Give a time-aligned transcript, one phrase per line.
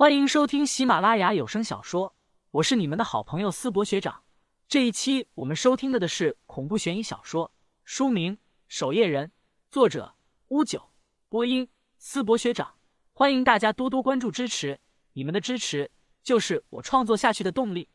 [0.00, 2.16] 欢迎收听喜马拉雅有声小说，
[2.52, 4.22] 我是你们的好朋友思博学长。
[4.66, 7.52] 这一期我们收听的的是恐怖悬疑小说，
[7.84, 8.36] 书名
[8.66, 9.26] 《守夜人》，
[9.70, 10.14] 作者
[10.48, 10.88] 乌九，
[11.28, 11.68] 播音
[11.98, 12.76] 思博学长。
[13.12, 14.80] 欢迎大家多多关注支持，
[15.12, 15.90] 你们的支持
[16.22, 17.90] 就是我创作下去的动力。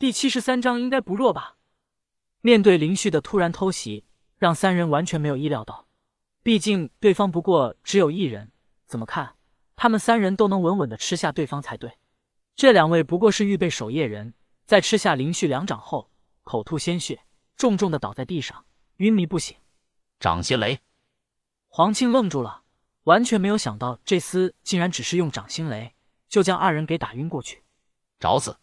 [0.00, 1.56] 第七十三章应该不弱吧？
[2.40, 4.04] 面对林旭的突然偷袭，
[4.38, 5.86] 让三人完全没有意料到。
[6.42, 8.50] 毕竟对方不过只有一人，
[8.88, 9.36] 怎么看
[9.82, 11.98] 他们三人都能稳稳的吃下对方才对。
[12.54, 14.32] 这两位不过是预备守夜人，
[14.64, 16.08] 在吃下林旭两掌后，
[16.44, 17.24] 口吐鲜血，
[17.56, 18.64] 重重的倒在地上，
[18.98, 19.56] 晕迷不醒。
[20.20, 20.78] 掌心雷，
[21.66, 22.62] 黄庆愣住了，
[23.02, 25.96] 完全没有想到这厮竟然只是用掌心雷
[26.28, 27.64] 就将二人给打晕过去。
[28.20, 28.56] 找死！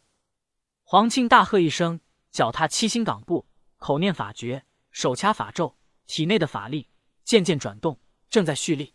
[0.84, 2.00] 黄庆大喝一声，
[2.32, 3.46] 脚踏七星岗步，
[3.76, 5.76] 口念法诀，手掐法咒，
[6.08, 6.88] 体内的法力。
[7.26, 8.94] 渐渐转动，正在蓄力。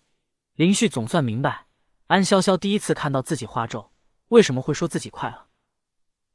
[0.55, 1.67] 林旭总算明白，
[2.07, 3.91] 安潇潇第一次看到自己花咒，
[4.29, 5.47] 为什么会说自己快了。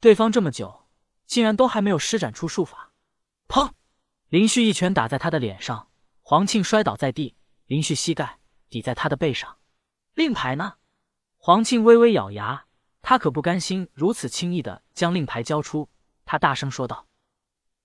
[0.00, 0.88] 对方这么久，
[1.26, 2.92] 竟然都还没有施展出术法。
[3.46, 3.70] 砰！
[4.28, 5.88] 林旭一拳打在他的脸上，
[6.22, 7.36] 黄庆摔倒在地。
[7.66, 9.58] 林旭膝盖抵在他的背上。
[10.14, 10.74] 令牌呢？
[11.36, 12.66] 黄庆微微咬牙，
[13.00, 15.88] 他可不甘心如此轻易的将令牌交出。
[16.24, 17.06] 他大声说道：“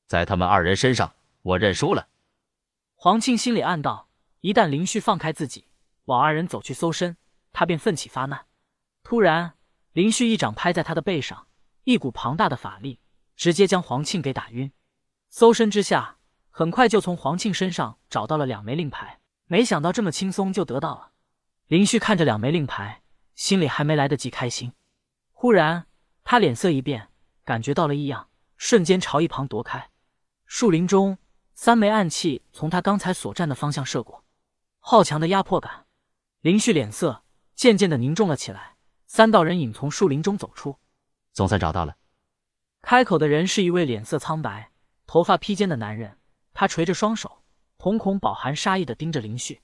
[0.08, 2.08] 在他们二人身上，我认输了。”
[2.96, 4.10] 黄庆心里暗道：
[4.42, 5.68] 一旦林旭放开自己，
[6.06, 7.18] 往二人走去搜身，
[7.56, 8.48] 他便奋起发难。
[9.02, 9.54] 突然，
[9.94, 11.48] 林旭一掌拍在他的背上，
[11.86, 13.00] 一股庞大的法力
[13.38, 14.74] 直接将黄庆给打晕。
[15.30, 16.18] 搜身之下，
[16.50, 19.22] 很快就从黄庆身上找到了两枚令牌。
[19.48, 21.12] 没想到这么轻松就得到了。
[21.68, 23.02] 林旭看着两枚令牌，
[23.36, 24.74] 心里还没来得及开心，
[25.32, 25.88] 忽然
[26.26, 27.08] 他脸色一变，
[27.46, 29.90] 感觉到了异样，瞬间朝一旁躲开。
[30.46, 31.18] 树林中。
[31.58, 34.26] 三枚暗器从他刚才所站的方向射过，
[34.82, 35.86] 好强的压迫感！
[36.42, 37.24] 林旭脸色
[37.56, 38.76] 渐渐的凝重了起来。
[39.08, 40.78] 三道人影从树林中走出，
[41.32, 41.98] 总算找到了。
[42.82, 44.72] 开口的人是一位脸色苍白、
[45.08, 46.20] 头发披肩的男人，
[46.54, 47.44] 他垂着双手，
[47.78, 49.62] 瞳孔饱含杀意的盯着林旭。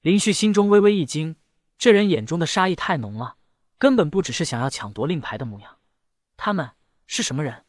[0.00, 1.36] 林旭心中微微一惊，
[1.78, 3.36] 这人眼中的杀意太浓了，
[3.78, 5.78] 根本不只是想要抢夺令牌的模样。
[6.36, 6.72] 他们
[7.06, 7.64] 是什么人？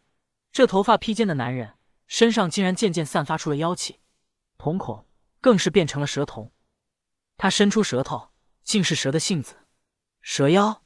[0.51, 1.75] 这头发披肩的男人。
[2.11, 3.99] 身上竟然渐渐散发出了妖气，
[4.57, 5.05] 瞳孔
[5.41, 6.51] 更是变成了蛇瞳。
[7.37, 8.28] 他伸出舌头，
[8.69, 9.55] 竟是蛇的性子。
[10.21, 10.83] 蛇妖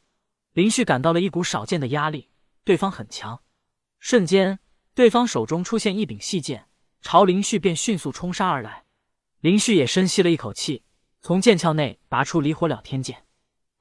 [0.54, 2.30] 林旭感到了一股少见的压力，
[2.64, 3.44] 对方很强。
[4.00, 4.60] 瞬间，
[4.94, 6.70] 对方手中出现一柄细剑，
[7.02, 8.86] 朝林旭便迅速冲杀而来。
[9.42, 10.86] 林旭也深吸了一口气，
[11.20, 13.26] 从剑鞘内拔出离火了天剑。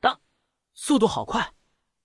[0.01, 0.21] 当，
[0.75, 1.55] 速度好快！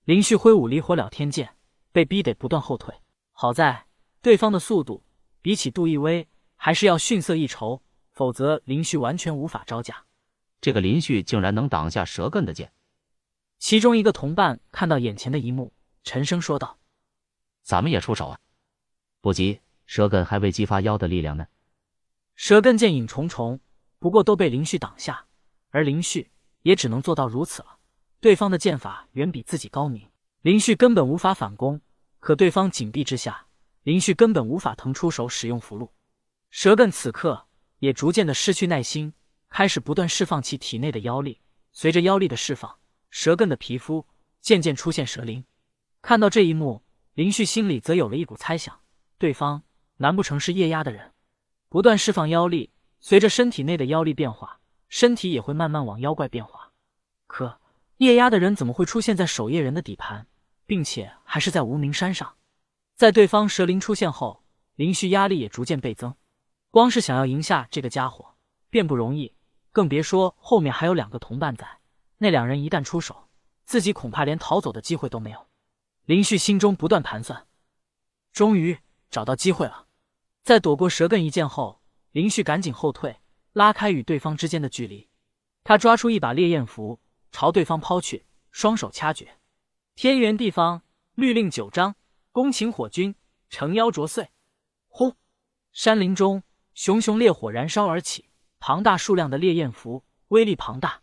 [0.04, 1.58] 林旭挥舞离火了天剑，
[1.92, 2.94] 被逼得不断后退。
[3.32, 3.88] 好在
[4.22, 5.04] 对方的速度。
[5.42, 6.28] 比起杜奕威，
[6.58, 7.82] 还是要逊色一筹，
[8.12, 10.07] 否则林旭完全无法招架。
[10.62, 12.72] 这个林旭竟然能挡下蛇根的剑。
[13.60, 15.74] 其中一个同伴看到眼前的一幕，
[16.04, 16.80] 沉声说道
[17.64, 18.40] ：“咱们也出手啊！
[19.22, 21.48] 不急，蛇根还未激发妖的力量呢。”
[22.36, 23.60] 蛇根剑影重重，
[24.00, 25.26] 不过都被林旭挡下，
[25.70, 26.32] 而林旭
[26.62, 27.78] 也只能做到如此了。
[28.20, 30.10] 对方的剑法远比自己高明，
[30.42, 31.82] 林旭根本无法反攻。
[32.20, 33.46] 可对方紧逼之下。
[33.84, 35.90] 林旭根本无法腾出手使用符箓，
[36.50, 37.48] 蛇根此刻
[37.80, 39.14] 也逐渐的失去耐心，
[39.50, 41.42] 开始不断释放其体内的妖力。
[41.72, 44.08] 随着妖力的释放，蛇根的皮肤
[44.42, 45.46] 渐渐出现蛇鳞。
[46.02, 48.80] 看到这一幕，林旭心里则有了一股猜想：
[49.18, 49.64] 对方
[49.98, 51.14] 难不成是液压的人？
[51.70, 54.60] 不断释放妖力，随着身体内的妖力变化，
[54.90, 56.72] 身体也会慢慢往妖怪变化。
[57.28, 57.60] 可
[57.98, 60.28] 液压的人怎么会出现在守夜人的底盘，
[60.66, 62.36] 并且还是在无名山上？
[62.96, 64.44] 在对方蛇灵出现后，
[64.76, 66.16] 林旭压力也逐渐倍增。
[66.72, 68.36] 光是想要赢下这个家伙
[68.70, 69.34] 便不容易，
[69.78, 71.78] 更别说后面还有两个同伴在。
[72.18, 73.30] 那两人一旦出手，
[73.64, 75.46] 自己恐怕连逃走的机会都没有。
[76.06, 77.46] 林旭心中不断盘算，
[78.34, 78.80] 终于
[79.12, 79.86] 找到机会了。
[80.42, 81.80] 在躲过蛇艮一剑后，
[82.12, 83.18] 林旭赶紧后退，
[83.54, 85.08] 拉开与对方之间的距离。
[85.64, 87.00] 他抓出一把烈焰符，
[87.32, 89.38] 朝对方抛去，双手掐诀：
[89.94, 90.82] 天圆地方，
[91.14, 91.94] 律令九章。
[92.32, 93.14] 宫擎火君，
[93.52, 94.32] 成妖灼碎。
[94.88, 95.16] 轰！
[95.72, 96.42] 山林中
[96.74, 98.27] 熊熊烈火燃烧而起，
[98.68, 101.02] 庞大数量的烈焰符，威力庞大。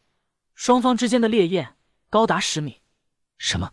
[0.55, 1.79] 双方之间的烈焰
[2.11, 2.83] 高达十米。
[3.39, 3.73] 什么？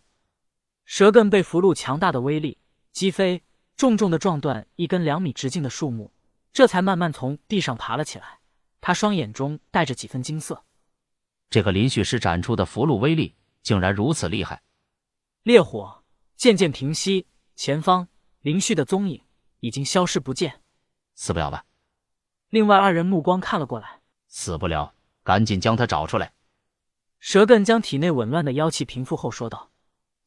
[0.86, 2.58] 蛇根被符箓强大的威力
[2.94, 3.44] 击飞，
[3.76, 6.14] 重重的撞断一根两米直径的树木，
[6.54, 8.40] 这才慢慢从地上爬了起来。
[8.80, 10.64] 他双眼中带着几分惊色。
[11.50, 14.64] 这个林旭施展出的符箓威力竟然如此厉害！
[15.44, 16.06] 烈火
[16.38, 17.28] 渐渐平息。
[17.58, 18.08] 前方
[18.40, 19.22] 林旭的踪影
[19.60, 20.62] 已经消失不见，
[21.14, 21.66] 死不了吧？
[22.52, 24.94] 另外二人目光看了过来，死不了，
[25.24, 26.34] 赶紧将他找出来。
[27.18, 29.72] 蛇艮将体内紊乱的妖气平复后说道：“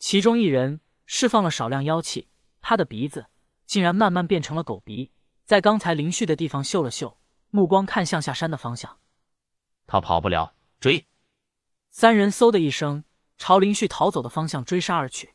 [0.01, 2.29] 其中一人释放了少量妖气，
[2.63, 3.27] 他的鼻子
[3.67, 5.13] 竟然慢慢变成了狗鼻，
[5.45, 7.19] 在刚才林旭的地方嗅了嗅，
[7.51, 8.99] 目光看向下山的方向。
[9.87, 11.07] 他跑不了，追！
[11.91, 13.05] 三人嗖的一声
[13.37, 15.35] 朝林旭逃走的方向追杀而去。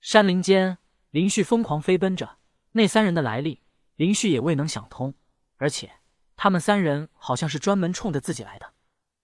[0.00, 0.78] 山林间，
[1.10, 2.38] 林旭疯狂飞奔着，
[2.72, 3.60] 那三人的来历，
[3.96, 5.12] 林旭也未能想通，
[5.58, 5.92] 而且
[6.42, 8.72] 他们三人好像是专门冲着自己来的。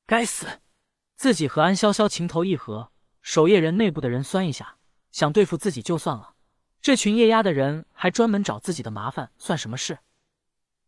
[0.07, 0.61] 该死！
[1.17, 2.93] 自己和安潇潇情投意合，
[3.23, 4.77] 守夜人内部的人酸一下，
[5.11, 6.35] 想对付自己就算了，
[6.81, 9.99] 这群夜鸦的人还专门找自己的麻烦，算什么事？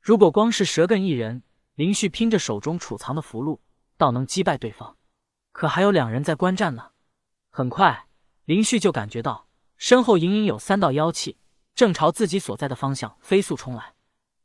[0.01, 1.43] 如果光是蛇根一人，
[1.75, 3.59] 林旭拼着手中储藏的符箓，
[3.97, 4.97] 倒能击败对方。
[5.51, 6.93] 可还有两人在观战呢。
[7.51, 8.07] 很快，
[8.45, 11.39] 林旭就感觉到身后隐隐有三道妖气，
[11.75, 13.95] 正朝自己所在的方向飞速冲来。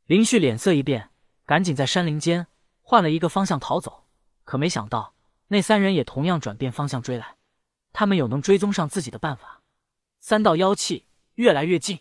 [0.06, 1.10] 林旭脸色一变，
[1.46, 2.48] 赶紧在山林间
[2.82, 4.04] 换了一个方向逃走。
[4.44, 5.14] 可没想到。
[5.48, 7.36] 那三人也同样转变方向追来，
[7.92, 9.62] 他们有能追踪上自己的办法。
[10.18, 12.00] 三道妖气越来越近，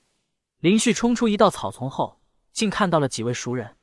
[0.57, 2.19] 林旭冲出一道草丛后，
[2.51, 3.77] 竟看到了几位熟人。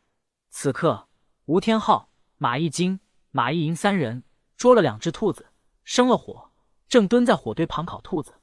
[0.50, 1.06] 此刻，
[1.44, 2.08] 吴天昊、
[2.38, 2.99] 马一金、
[3.31, 4.25] 马一银三人
[4.56, 5.47] 捉了两只兔子，
[5.85, 6.50] 生了火，
[6.88, 8.35] 正蹲在火堆旁烤兔子。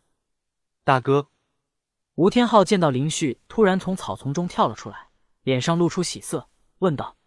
[0.85, 1.27] 大哥，
[2.15, 5.09] 吴天昊见到林旭突然从草丛中跳了出来，
[5.43, 6.47] 脸上露出喜色，
[6.79, 7.17] 问道：“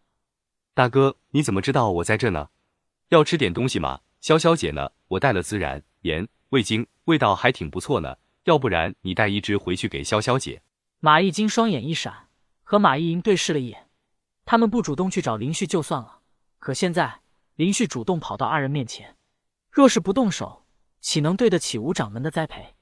[0.74, 2.48] 大哥，你怎么知道我在这呢？”
[3.08, 4.00] 要吃点东西吗？
[4.22, 4.90] 潇潇姐呢？
[5.08, 8.16] 我带了孜然、盐、味精，味道还挺不错呢。
[8.44, 10.62] 要不然你带一只回去给潇潇姐。
[11.00, 12.28] 马一金双眼一闪，
[12.62, 13.88] 和马一银对视了一眼。
[14.44, 16.20] 他们不主动去找林旭就算了，
[16.58, 17.20] 可现在
[17.56, 19.16] 林旭主动跑到二人面前，
[19.70, 20.64] 若是不动手，
[21.00, 22.74] 岂能对得起吴掌门的栽培？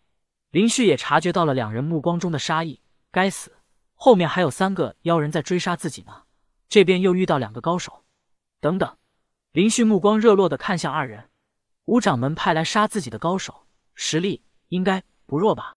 [0.50, 2.80] 林旭也察觉到了两人目光中的杀意。
[3.10, 3.56] 该死，
[3.94, 6.22] 后面还有三个妖人在追杀自己呢。
[6.70, 8.04] 这边又遇到两个高手。
[8.60, 8.96] 等等。
[9.52, 11.28] 林旭目光热络的看向二人，
[11.84, 15.68] 吴掌门派来杀自己的高手，实力应该不弱吧？